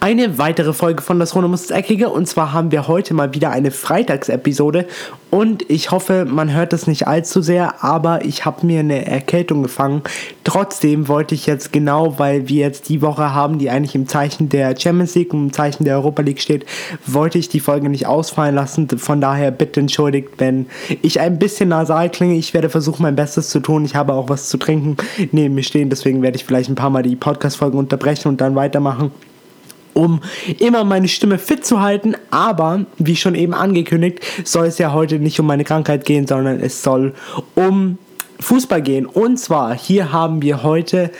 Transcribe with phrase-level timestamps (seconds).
[0.00, 3.34] Eine weitere Folge von Das Runde muss ins Eckige und zwar haben wir heute mal
[3.34, 4.86] wieder eine Freitagsepisode
[5.30, 9.62] und ich hoffe, man hört es nicht allzu sehr, aber ich habe mir eine Erkältung
[9.62, 10.02] gefangen.
[10.42, 14.48] Trotzdem wollte ich jetzt genau, weil wir jetzt die Woche haben, die eigentlich im Zeichen
[14.48, 16.66] der Champions League und im Zeichen der Europa League steht,
[17.06, 18.88] wollte ich die Folge nicht ausfallen lassen.
[18.98, 20.66] Von daher bitte entschuldigt, wenn
[21.02, 22.34] ich ein bisschen nasal klinge.
[22.34, 23.84] Ich werde versuchen, mein Bestes zu tun.
[23.84, 24.96] Ich habe auch was zu trinken
[25.30, 28.56] neben mir stehen, deswegen werde ich vielleicht ein paar Mal die Podcast-Folgen unterbrechen und dann
[28.56, 29.12] weitermachen
[29.94, 30.20] um
[30.58, 32.14] immer meine Stimme fit zu halten.
[32.30, 36.60] Aber, wie schon eben angekündigt, soll es ja heute nicht um meine Krankheit gehen, sondern
[36.60, 37.14] es soll
[37.54, 37.98] um
[38.40, 39.06] Fußball gehen.
[39.06, 41.10] Und zwar, hier haben wir heute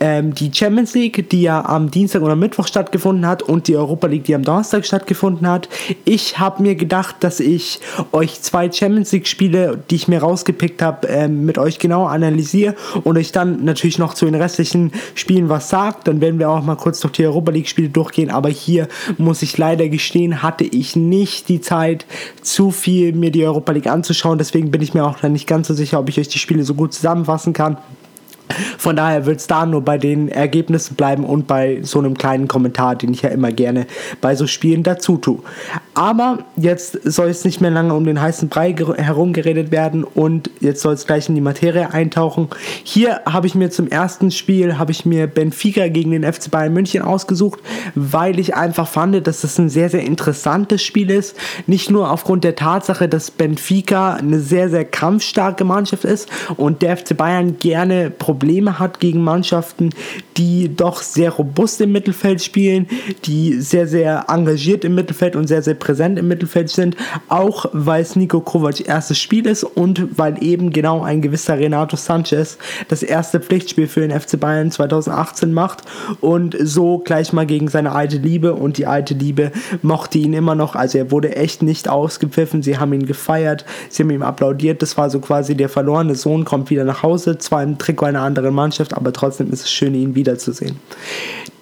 [0.00, 4.06] ähm, die Champions League, die ja am Dienstag oder Mittwoch stattgefunden hat und die Europa
[4.06, 5.68] League, die am Donnerstag stattgefunden hat.
[6.04, 7.80] Ich habe mir gedacht, dass ich
[8.12, 12.74] euch zwei Champions League Spiele, die ich mir rausgepickt habe, ähm, mit euch genau analysiere
[13.04, 16.08] und euch dann natürlich noch zu den restlichen Spielen was sagt.
[16.08, 18.30] Dann werden wir auch mal kurz durch die Europa League Spiele durchgehen.
[18.30, 18.88] Aber hier
[19.18, 22.06] muss ich leider gestehen, hatte ich nicht die Zeit,
[22.42, 24.38] zu viel mir die Europa League anzuschauen.
[24.38, 26.64] Deswegen bin ich mir auch dann nicht ganz so sicher, ob ich euch die Spiele
[26.64, 27.78] so gut zusammenfassen kann.
[28.78, 32.48] Von daher wird es da nur bei den Ergebnissen bleiben und bei so einem kleinen
[32.48, 33.86] Kommentar, den ich ja immer gerne
[34.20, 35.38] bei so Spielen dazu tue.
[35.94, 40.82] Aber jetzt soll es nicht mehr lange um den heißen Brei herumgeredet werden und jetzt
[40.82, 42.48] soll es gleich in die Materie eintauchen.
[42.84, 46.72] Hier habe ich mir zum ersten Spiel habe ich mir Benfica gegen den FC Bayern
[46.72, 47.60] München ausgesucht,
[47.94, 51.36] weil ich einfach fand, dass es ein sehr sehr interessantes Spiel ist.
[51.66, 56.96] Nicht nur aufgrund der Tatsache, dass Benfica eine sehr sehr kampfstarke Mannschaft ist und der
[56.96, 59.90] FC Bayern gerne Probleme Probleme hat gegen Mannschaften,
[60.36, 62.86] die doch sehr robust im Mittelfeld spielen,
[63.24, 66.96] die sehr, sehr engagiert im Mittelfeld und sehr, sehr präsent im Mittelfeld sind.
[67.28, 71.96] Auch weil es Nico Kovac erstes Spiel ist und weil eben genau ein gewisser Renato
[71.96, 72.58] Sanchez
[72.88, 75.84] das erste Pflichtspiel für den FC Bayern 2018 macht
[76.20, 80.54] und so gleich mal gegen seine alte Liebe und die alte Liebe mochte ihn immer
[80.54, 80.74] noch.
[80.74, 82.62] Also er wurde echt nicht ausgepfiffen.
[82.62, 84.82] Sie haben ihn gefeiert, sie haben ihm applaudiert.
[84.82, 88.25] Das war so quasi der verlorene Sohn kommt wieder nach Hause, zwar im Trikot einer
[88.26, 90.76] anderen Mannschaft, aber trotzdem ist es schön, ihn wiederzusehen.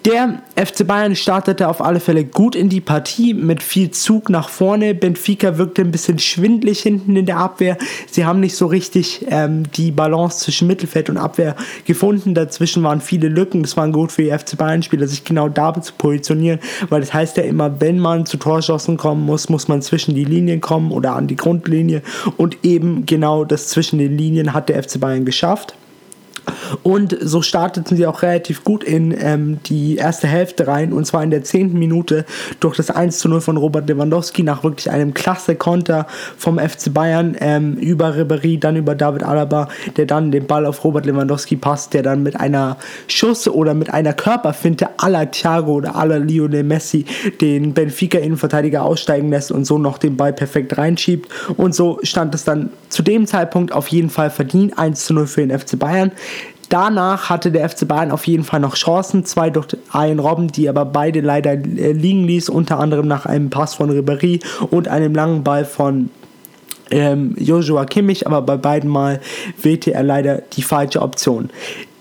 [0.05, 4.49] Der FC Bayern startete auf alle Fälle gut in die Partie mit viel Zug nach
[4.49, 4.93] vorne.
[4.93, 7.75] Benfica wirkte ein bisschen schwindlig hinten in der Abwehr.
[8.11, 11.55] Sie haben nicht so richtig ähm, die Balance zwischen Mittelfeld und Abwehr
[11.85, 12.35] gefunden.
[12.35, 13.63] Dazwischen waren viele Lücken.
[13.63, 16.59] Das war gut für die FC Bayern-Spieler, sich genau da zu positionieren,
[16.89, 20.25] weil das heißt ja immer, wenn man zu Torschossen kommen muss, muss man zwischen die
[20.25, 22.03] Linien kommen oder an die Grundlinie.
[22.37, 25.75] Und eben genau das zwischen den Linien hat der FC Bayern geschafft.
[26.83, 31.23] Und so starteten sie auch relativ gut in ähm, die erste Hälfte rein und zwar
[31.23, 32.25] in der zehnten Minute
[32.59, 36.93] durch das 1 zu 0 von Robert Lewandowski nach wirklich einem klasse Konter vom FC
[36.93, 41.55] Bayern ähm, über Ribéry, dann über David Alaba, der dann den Ball auf Robert Lewandowski
[41.55, 42.77] passt, der dann mit einer
[43.07, 47.05] Schuss oder mit einer Körperfinte aller Thiago oder aller Lionel Messi
[47.41, 51.29] den Benfica-Innenverteidiger aussteigen lässt und so noch den Ball perfekt reinschiebt.
[51.57, 55.27] Und so stand es dann zu dem Zeitpunkt auf jeden Fall verdient 1 zu 0
[55.27, 56.11] für den FC Bayern.
[56.69, 60.69] Danach hatte der FC Bayern auf jeden Fall noch Chancen, zwei durch einen Robben, die
[60.69, 65.13] aber beide leider äh, liegen ließ, unter anderem nach einem Pass von Ribéry und einem
[65.13, 66.09] langen Ball von
[66.91, 69.19] ähm, Joshua Kimmich, aber bei beiden Mal
[69.61, 71.49] wählte er leider die falsche Option.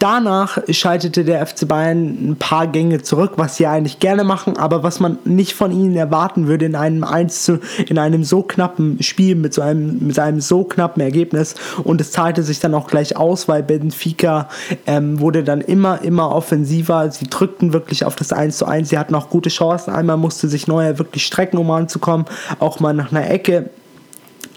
[0.00, 4.82] Danach schaltete der FC Bayern ein paar Gänge zurück, was sie eigentlich gerne machen, aber
[4.82, 9.02] was man nicht von ihnen erwarten würde in einem 1 zu, in einem so knappen
[9.02, 11.54] Spiel mit so einem, mit einem so knappen Ergebnis.
[11.84, 14.50] Und es zahlte sich dann auch gleich aus, weil Benfica
[14.86, 17.10] ähm, wurde dann immer, immer offensiver.
[17.10, 18.90] Sie drückten wirklich auf das 1 zu 1.
[18.90, 19.94] Sie hatten auch gute Chancen.
[19.94, 22.26] Einmal musste sich Neuer wirklich strecken, um anzukommen,
[22.58, 23.70] auch mal nach einer Ecke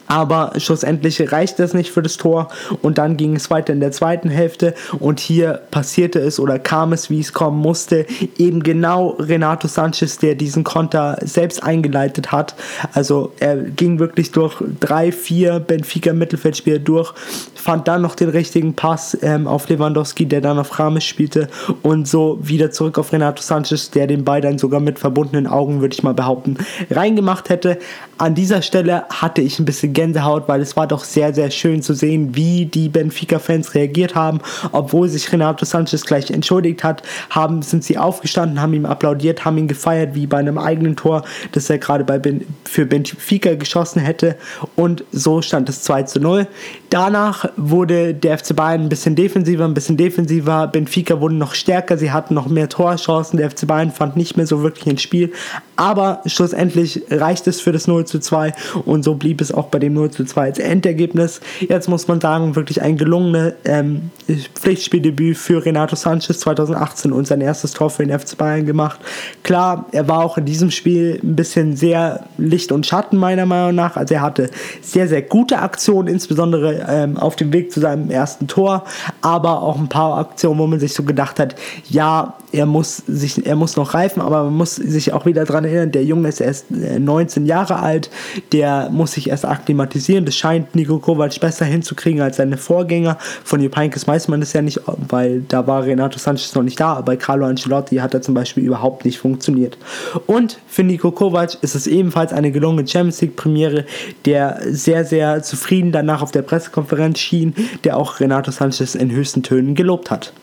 [0.07, 2.47] aber schlussendlich reicht das nicht für das Tor
[2.81, 6.93] und dann ging es weiter in der zweiten Hälfte und hier passierte es oder kam
[6.93, 8.05] es, wie es kommen musste,
[8.37, 12.55] eben genau Renato Sanchez, der diesen Konter selbst eingeleitet hat.
[12.93, 17.13] Also er ging wirklich durch drei, vier Benfica Mittelfeldspieler durch,
[17.55, 21.47] fand dann noch den richtigen Pass ähm, auf Lewandowski, der dann auf Rames spielte
[21.81, 25.81] und so wieder zurück auf Renato Sanchez, der den Ball dann sogar mit verbundenen Augen,
[25.81, 26.57] würde ich mal behaupten,
[26.89, 27.77] reingemacht hätte.
[28.17, 31.81] An dieser Stelle hatte ich ein bisschen Gänsehaut, weil es war doch sehr, sehr schön
[31.81, 34.41] zu sehen, wie die Benfica-Fans reagiert haben.
[34.71, 37.01] Obwohl sich Renato Sanchez gleich entschuldigt hat,
[37.31, 41.23] haben, sind sie aufgestanden, haben ihm applaudiert, haben ihn gefeiert, wie bei einem eigenen Tor,
[41.51, 44.35] das er gerade bei ben, für Benfica geschossen hätte.
[44.75, 46.45] Und so stand es 2 zu 0.
[46.91, 50.67] Danach wurde der FC Bayern ein bisschen defensiver, ein bisschen defensiver.
[50.67, 53.37] Benfica wurde noch stärker, sie hatten noch mehr Torchancen.
[53.37, 55.31] Der FC Bayern fand nicht mehr so wirklich ins Spiel.
[55.75, 58.53] Aber schlussendlich reicht es für das 0 zu 2
[58.85, 61.41] und so blieb es auch bei dem dem 0 zu 2 als Endergebnis.
[61.61, 67.41] Jetzt muss man sagen, wirklich ein gelungenes ähm, Pflichtspieldebüt für Renato Sanchez 2018 und sein
[67.41, 68.99] erstes Tor für den FC Bayern gemacht.
[69.43, 73.75] Klar, er war auch in diesem Spiel ein bisschen sehr Licht und Schatten meiner Meinung
[73.75, 73.95] nach.
[73.95, 74.49] Also er hatte
[74.81, 78.83] sehr, sehr gute Aktionen, insbesondere ähm, auf dem Weg zu seinem ersten Tor,
[79.21, 81.55] aber auch ein paar Aktionen, wo man sich so gedacht hat,
[81.89, 85.65] ja, er muss sich, er muss noch reifen, aber man muss sich auch wieder daran
[85.65, 88.09] erinnern, der Junge ist erst 19 äh, Jahre alt,
[88.53, 90.25] der muss sich erst akklimatisieren.
[90.25, 93.17] Das scheint Nico Kovac besser hinzukriegen als seine Vorgänger.
[93.43, 96.79] Von Jupp Heynckes weiß man das ja nicht, weil da war Renato Sanchez noch nicht
[96.79, 99.77] da, aber bei Carlo Ancelotti hat er zum Beispiel überhaupt nicht funktioniert.
[100.25, 103.85] Und für Nico Kovac ist es ebenfalls eine gelungene Champions League Premiere,
[104.25, 107.53] der sehr, sehr zufrieden danach auf der Pressekonferenz schien,
[107.83, 110.33] der auch Renato Sanchez in höchsten Tönen gelobt hat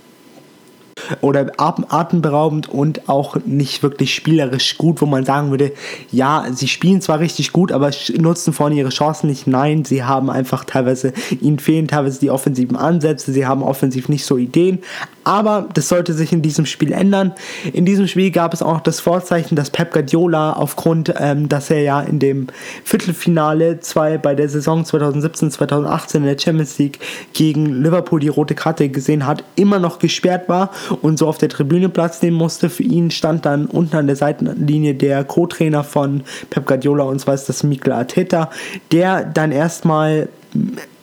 [1.20, 5.72] oder atemberaubend und auch nicht wirklich spielerisch gut, wo man sagen würde,
[6.10, 9.46] ja, sie spielen zwar richtig gut, aber nutzen vorne ihre Chancen nicht.
[9.46, 14.24] Nein, sie haben einfach teilweise, ihnen fehlen teilweise die offensiven Ansätze, sie haben offensiv nicht
[14.24, 14.80] so Ideen,
[15.24, 17.32] aber das sollte sich in diesem Spiel ändern.
[17.72, 21.82] In diesem Spiel gab es auch das Vorzeichen, dass Pep Guardiola aufgrund, ähm, dass er
[21.82, 22.46] ja in dem
[22.84, 26.98] Viertelfinale zwei bei der Saison 2017-2018 in der Champions League
[27.32, 30.70] gegen Liverpool die rote Karte gesehen hat, immer noch gesperrt war
[31.02, 32.70] und so auf der Tribüne Platz nehmen musste.
[32.70, 37.34] Für ihn stand dann unten an der Seitenlinie der Co-Trainer von Pep Guardiola und zwar
[37.34, 38.50] ist das Mikel Arteta,
[38.92, 40.28] der dann erstmal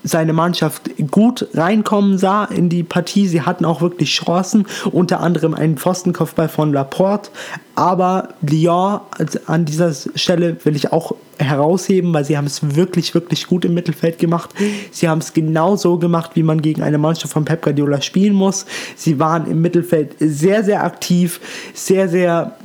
[0.04, 3.28] seine Mannschaft gut reinkommen sah in die Partie.
[3.28, 7.32] Sie hatten auch wirklich Chancen, unter anderem einen Pfostenkopfball von Laporte.
[7.76, 9.00] Aber Lyon
[9.48, 13.74] an dieser Stelle will ich auch herausheben, weil sie haben es wirklich, wirklich gut im
[13.74, 14.52] Mittelfeld gemacht.
[14.92, 18.34] Sie haben es genau so gemacht, wie man gegen eine Mannschaft von Pep Guardiola spielen
[18.34, 18.66] muss.
[18.96, 21.40] Sie waren im Mittelfeld sehr, sehr aktiv,
[21.74, 22.56] sehr, sehr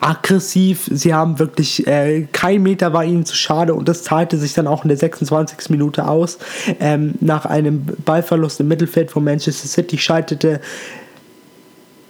[0.00, 0.88] aggressiv.
[0.92, 4.66] Sie haben wirklich, äh, kein Meter war ihnen zu schade und das zahlte sich dann
[4.66, 5.70] auch in der 26.
[5.70, 6.38] Minute aus.
[6.80, 10.60] Ähm, nach einem Ballverlust im Mittelfeld von Manchester City schaltete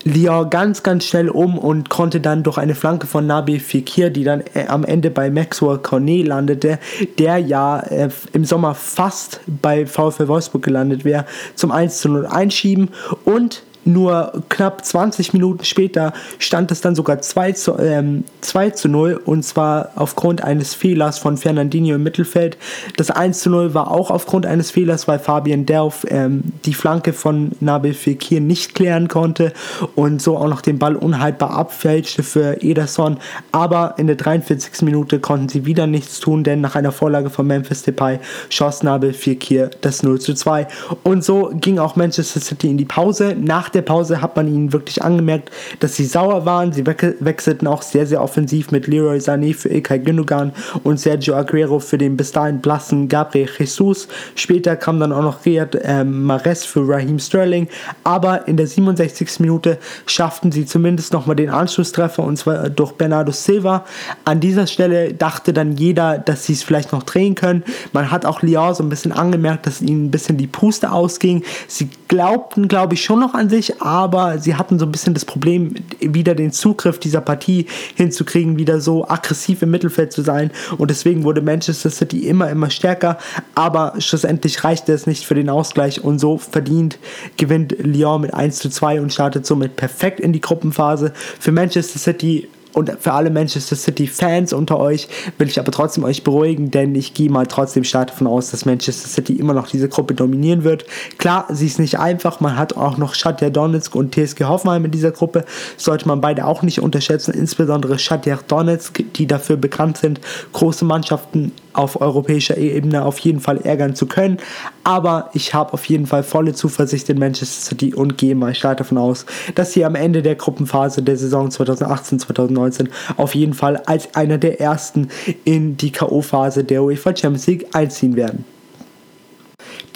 [0.05, 4.25] Lyon ganz, ganz schnell um und konnte dann durch eine Flanke von Nabi Fekir, die
[4.25, 6.79] dann äh, am Ende bei Maxwell Cornet landete,
[7.19, 12.27] der ja äh, im Sommer fast bei VfL Wolfsburg gelandet wäre, zum 1 zu 0
[12.27, 12.91] einschieben
[13.25, 18.89] und nur knapp 20 Minuten später stand es dann sogar 2 zu, ähm, 2 zu
[18.89, 22.57] 0 und zwar aufgrund eines Fehlers von Fernandinho im Mittelfeld.
[22.97, 27.13] Das 1 zu 0 war auch aufgrund eines Fehlers, weil Fabian Delf ähm, die Flanke
[27.13, 29.53] von Nabil Fekir nicht klären konnte
[29.95, 33.19] und so auch noch den Ball unhaltbar abfälschte für Ederson.
[33.53, 34.83] Aber in der 43.
[34.83, 38.19] Minute konnten sie wieder nichts tun, denn nach einer Vorlage von Memphis Depay
[38.51, 40.67] schoss Nabil Fekir das 0 zu 2.
[41.03, 43.37] Und so ging auch Manchester City in die Pause.
[43.39, 46.73] Nach der der Pause hat man ihnen wirklich angemerkt, dass sie sauer waren.
[46.73, 51.79] Sie wechselten auch sehr, sehr offensiv mit Leroy Sané für Ilkay Gündogan und Sergio Aguero
[51.79, 54.09] für den bis dahin blassen Gabriel Jesus.
[54.35, 57.69] Später kam dann auch noch Riyad äh, Mahrez für Raheem Sterling.
[58.03, 59.39] Aber in der 67.
[59.39, 63.85] Minute schafften sie zumindest nochmal den Anschlusstreffer und zwar durch Bernardo Silva.
[64.25, 67.63] An dieser Stelle dachte dann jeder, dass sie es vielleicht noch drehen können.
[67.93, 71.45] Man hat auch Lyon so ein bisschen angemerkt, dass ihnen ein bisschen die Puste ausging.
[71.69, 75.25] Sie glaubten, glaube ich, schon noch an sich, aber sie hatten so ein bisschen das
[75.25, 80.51] Problem, wieder den Zugriff dieser Partie hinzukriegen, wieder so aggressiv im Mittelfeld zu sein.
[80.77, 83.19] Und deswegen wurde Manchester City immer, immer stärker.
[83.55, 86.99] Aber schlussendlich reichte es nicht für den Ausgleich und so verdient
[87.37, 91.13] gewinnt Lyon mit 1 zu 2 und startet somit perfekt in die Gruppenphase.
[91.39, 92.49] Für Manchester City
[92.79, 96.95] und für alle Manchester City Fans unter euch will ich aber trotzdem euch beruhigen, denn
[96.95, 100.63] ich gehe mal trotzdem stark davon aus, dass Manchester City immer noch diese Gruppe dominieren
[100.63, 100.87] wird.
[101.19, 104.93] Klar, sie ist nicht einfach, man hat auch noch Shakhtar Donetsk und TSG Hoffenheim in
[104.93, 105.45] dieser Gruppe,
[105.77, 110.21] sollte man beide auch nicht unterschätzen, insbesondere Shakhtar Donetsk, die dafür bekannt sind,
[110.53, 114.39] große Mannschaften auf europäischer Ebene auf jeden Fall ärgern zu können.
[114.85, 118.79] Aber ich habe auf jeden Fall volle Zuversicht in Manchester City und gehe mal stark
[118.79, 124.15] davon aus, dass sie am Ende der Gruppenphase der Saison 2018-2019 auf jeden Fall als
[124.15, 125.09] einer der ersten
[125.45, 128.45] in die K.O.-Phase der UEFA Champions League einziehen werden.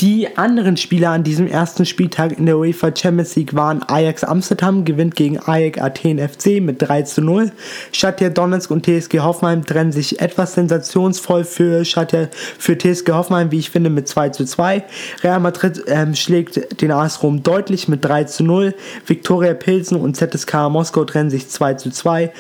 [0.03, 4.85] Die anderen Spieler an diesem ersten Spieltag in der UEFA Champions League waren Ajax Amsterdam,
[4.85, 7.53] gewinnt gegen Ajax Athen FC mit 3 zu 0.
[7.93, 13.61] Shakhtar Donetsk und TSG Hoffenheim trennen sich etwas sensationsvoll für, Shakhtar, für TSG Hoffenheim, wie
[13.61, 14.83] ich finde, mit 2 zu 2.
[15.23, 18.75] Real Madrid ähm, schlägt den AS Rom deutlich mit 3 zu 0.
[19.07, 22.33] Viktoria Pilsen und ZSK Moskau trennen sich 2 zu 2.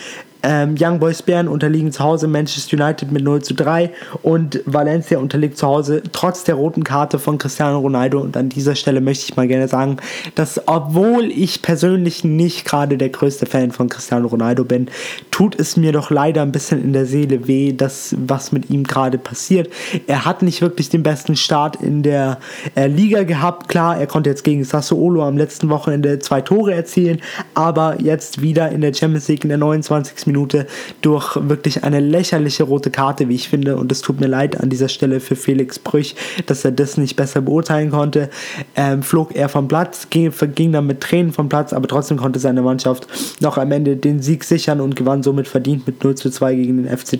[0.42, 3.90] Ähm, Young Boys Bern unterliegen zu Hause Manchester United mit 0 zu 3
[4.22, 8.20] und Valencia unterliegt zu Hause trotz der roten Karte von Cristiano Ronaldo.
[8.20, 9.98] Und an dieser Stelle möchte ich mal gerne sagen,
[10.34, 14.88] dass obwohl ich persönlich nicht gerade der größte Fan von Cristiano Ronaldo bin,
[15.30, 18.84] tut es mir doch leider ein bisschen in der Seele weh, dass was mit ihm
[18.84, 19.70] gerade passiert.
[20.06, 22.38] Er hat nicht wirklich den besten Start in der
[22.74, 23.68] äh, Liga gehabt.
[23.68, 27.20] Klar, er konnte jetzt gegen Sassuolo am letzten Wochenende zwei Tore erzielen,
[27.54, 30.31] aber jetzt wieder in der Champions League in der 29.
[30.32, 30.66] Minute
[31.02, 33.76] durch wirklich eine lächerliche rote Karte, wie ich finde.
[33.76, 36.14] Und es tut mir leid an dieser Stelle für Felix Brüch,
[36.46, 38.30] dass er das nicht besser beurteilen konnte.
[38.74, 42.38] Ähm, flog er vom Platz, ging, ging dann mit Tränen vom Platz, aber trotzdem konnte
[42.38, 43.06] seine Mannschaft
[43.40, 46.84] noch am Ende den Sieg sichern und gewann somit verdient mit 0 zu 2 gegen
[46.84, 47.18] den FC,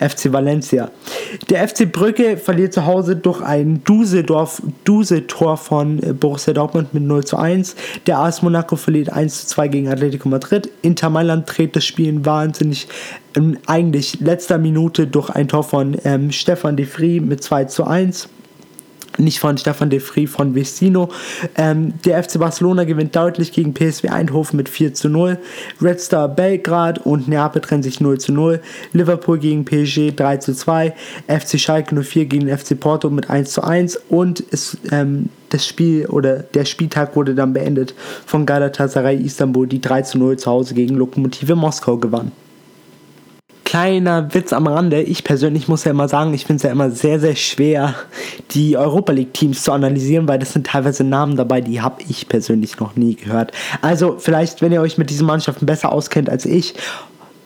[0.00, 0.90] FC Valencia.
[1.48, 7.36] Der FC Brügge verliert zu Hause durch ein Duse-Tor von Borussia Dortmund mit 0 zu
[7.36, 7.76] 1.
[8.06, 10.68] Der AS Monaco verliert 1 zu 2 gegen Atletico Madrid.
[10.82, 12.88] Inter Mailand dreht das Spiel in wahnsinnig
[13.36, 17.84] ähm, eigentlich letzter Minute durch ein Tor von ähm, Stefan de Vries mit 2 zu
[17.84, 18.28] 1
[19.18, 21.08] nicht von Stefan de Vries, von Vecino.
[21.56, 25.38] Ähm, der FC Barcelona gewinnt deutlich gegen PSV Eindhoven mit 4 zu 0.
[25.82, 28.60] Red Star Belgrad und Neapel trennen sich 0 zu 0.
[28.92, 30.94] Liverpool gegen PSG 3 zu 2.
[31.26, 34.00] FC Schalke 04 gegen FC Porto mit 1 zu 1.
[34.08, 37.94] Und es, ähm, das Spiel oder der Spieltag wurde dann beendet
[38.26, 42.32] von Galatasaray Istanbul, die 3 zu 0 zu Hause gegen Lokomotive Moskau gewann
[43.68, 45.02] kleiner Witz am Rande.
[45.02, 47.94] Ich persönlich muss ja immer sagen, ich finde es ja immer sehr, sehr schwer,
[48.52, 52.30] die Europa League Teams zu analysieren, weil das sind teilweise Namen dabei, die habe ich
[52.30, 53.52] persönlich noch nie gehört.
[53.82, 56.72] Also vielleicht, wenn ihr euch mit diesen Mannschaften besser auskennt als ich,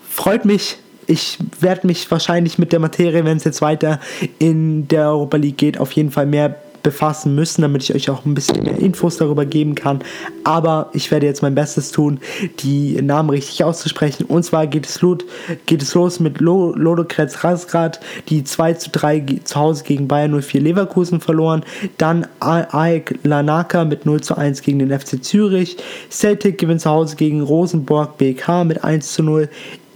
[0.09, 0.77] freut mich.
[1.09, 3.99] Ich werde mich wahrscheinlich mit der Materie, wenn es jetzt weiter
[4.39, 8.25] in der Europa League geht, auf jeden Fall mehr befassen müssen, damit ich euch auch
[8.25, 10.01] ein bisschen mehr Infos darüber geben kann.
[10.45, 12.21] Aber ich werde jetzt mein Bestes tun,
[12.61, 14.25] die Namen richtig auszusprechen.
[14.25, 15.19] Und zwar geht es, los,
[15.67, 20.61] geht es los mit Lodokretz Rasgrad, die 2 zu 3 zu Hause gegen Bayern 04
[20.61, 21.65] Leverkusen verloren.
[21.99, 25.77] Dann AEK Lanaka mit 0 zu 1 gegen den FC Zürich.
[26.11, 29.49] Celtic gewinnt zu Hause gegen Rosenborg BK mit 1 zu 0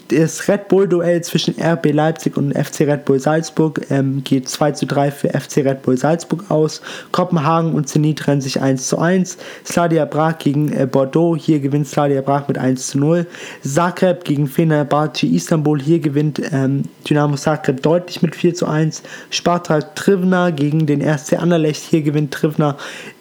[0.08, 4.86] das Red Bull-Duell zwischen RB Leipzig und FC Red Bull Salzburg ähm, geht 2 zu
[4.86, 6.80] 3 für FC Red Bull Salzburg aus.
[7.12, 9.38] Kopenhagen und Zenit trennen sich 1 zu 1.
[9.64, 13.26] Slavia Prag gegen äh, Bordeaux, hier gewinnt Slavia Prag mit 1 zu 0.
[13.62, 19.02] Zagreb gegen Fenerbahce Istanbul, hier gewinnt ähm, Dynamo Zagreb deutlich mit 4 zu 1.
[19.30, 22.76] Spartak Trivna gegen den RC Anderlecht, hier gewinnt Trivna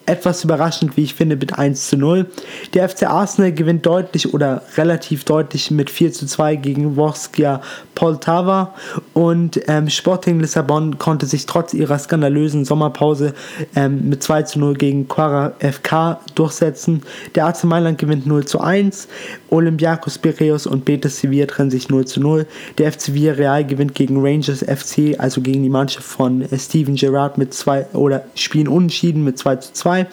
[0.06, 2.28] etwas überraschend, wie ich finde, mit 1 zu 0.
[2.74, 7.62] Der FC Arsenal gewinnt deutlich oder relativ deutlich mit 4 zu 2 gegen Worskia
[7.96, 8.74] Poltava
[9.14, 13.34] und ähm, Sporting Lissabon konnte sich trotz ihrer skandalösen Sommerpause
[13.76, 17.02] ähm, mit 2 zu 0 gegen Quara FK durchsetzen.
[17.34, 19.08] Der AC Mailand gewinnt 0 zu 1,
[19.50, 22.46] Olympiakos Piraeus und Betis Sevilla trennen sich 0 zu 0.
[22.78, 27.38] Der FC Villarreal gewinnt gegen Rangers FC, also gegen die Mannschaft von äh, Steven Gerrard
[27.38, 29.95] mit 2 oder spielen unentschieden mit 2 zu 2.
[29.96, 30.08] 2.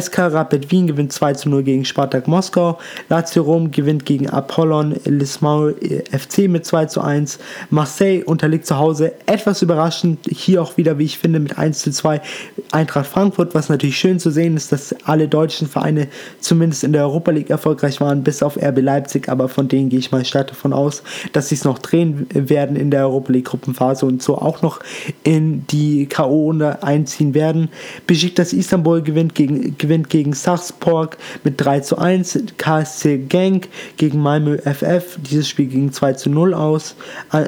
[0.00, 2.78] SK Rapid Wien gewinnt 2 zu 0 gegen Spartak Moskau.
[3.08, 7.38] Lazio Rom gewinnt gegen Apollon Lismaul äh, FC mit 2 zu 1.
[7.70, 10.26] Marseille unterliegt zu Hause etwas überraschend.
[10.28, 12.20] Hier auch wieder, wie ich finde, mit 1 zu 2
[12.72, 13.54] Eintracht Frankfurt.
[13.54, 16.08] Was natürlich schön zu sehen ist, dass alle deutschen Vereine
[16.40, 19.28] zumindest in der Europa League erfolgreich waren, bis auf RB Leipzig.
[19.28, 22.76] Aber von denen gehe ich mal stark davon aus, dass sie es noch drehen werden
[22.76, 24.80] in der Europa League Gruppenphase und so auch noch
[25.22, 27.68] in die K.O.-Runde einziehen werden.
[28.06, 32.38] Besiktas Istanbul gewinnt gewinnt gegen, gewinnt gegen Sachspork mit 3 zu 1.
[32.56, 35.18] KSC Genk gegen Malmö FF.
[35.18, 36.94] Dieses Spiel ging 2 zu 0 aus.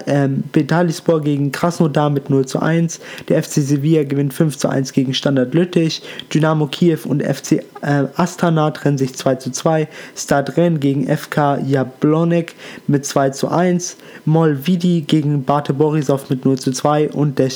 [0.07, 3.01] Ähm, Betalispor gegen Krasnodar mit 0 zu 1.
[3.29, 6.03] Der FC Sevilla gewinnt 5 zu 1 gegen Standard Lüttich.
[6.33, 9.89] Dynamo Kiew und FC äh, Astana trennen sich 2 zu 2.
[10.15, 12.55] Stadren gegen FK Jablonek
[12.87, 13.97] mit 2 zu 1.
[14.25, 17.11] Molvidi gegen Bate Borisov mit 0 zu 2.
[17.11, 17.51] Und der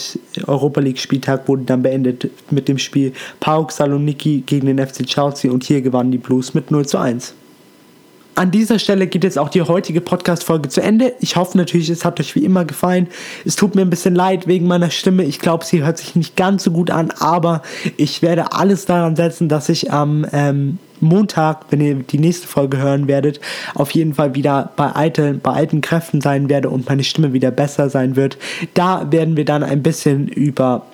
[0.46, 5.04] Europa League Spieltag wurde dann beendet mit dem Spiel PAOK Saloniki Thessaloniki gegen den FC
[5.06, 7.34] Chelsea und hier gewannen die Blues mit 0 zu 1.
[8.34, 11.14] An dieser Stelle geht jetzt auch die heutige Podcast-Folge zu Ende.
[11.20, 13.08] Ich hoffe natürlich, es hat euch wie immer gefallen.
[13.46, 15.25] Es tut mir ein bisschen leid wegen meiner Stimme.
[15.25, 17.62] Ich glaube, sie hört sich nicht ganz so gut an, aber
[17.96, 22.76] ich werde alles daran setzen, dass ich am ähm, Montag, wenn ihr die nächste Folge
[22.76, 23.40] hören werdet,
[23.75, 27.50] auf jeden Fall wieder bei alten, bei alten Kräften sein werde und meine Stimme wieder
[27.50, 28.36] besser sein wird.
[28.75, 30.84] Da werden wir dann ein bisschen über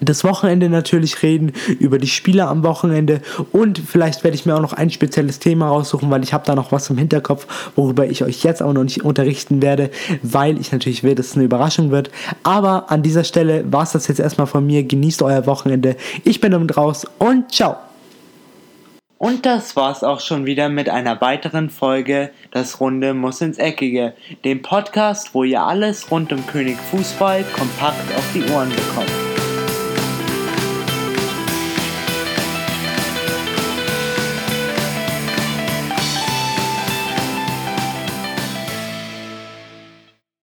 [0.00, 3.20] das Wochenende natürlich reden, über die Spiele am Wochenende
[3.52, 6.54] und vielleicht werde ich mir auch noch ein spezielles Thema raussuchen, weil ich habe da
[6.54, 9.90] noch was im Hinterkopf, worüber ich euch jetzt auch noch nicht unterrichten werde,
[10.22, 12.10] weil ich natürlich will, dass es eine Überraschung wird.
[12.42, 14.82] Aber an dieser Stelle war es das jetzt erstmal von mir.
[14.82, 15.96] Genießt euer Wochenende.
[16.24, 17.76] Ich bin damit raus und ciao.
[19.18, 24.14] Und das war's auch schon wieder mit einer weiteren Folge Das Runde muss ins Eckige,
[24.46, 29.29] dem Podcast, wo ihr alles rund um König Fußball kompakt auf die Ohren bekommt.